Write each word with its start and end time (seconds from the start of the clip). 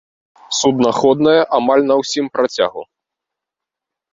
Суднаходная 0.59 1.35
амаль 1.57 1.83
на 1.91 1.95
ўсім 2.01 2.25
працягу. 2.39 2.81